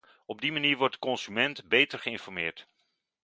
Op 0.25 0.41
die 0.41 0.51
manier 0.51 0.77
wordt 0.77 0.93
de 0.93 0.99
consument 0.99 1.67
beter 1.67 1.99
geïnformeerd. 1.99 2.67